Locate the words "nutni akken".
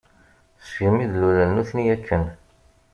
1.55-2.23